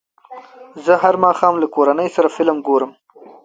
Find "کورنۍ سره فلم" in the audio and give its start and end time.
1.75-2.57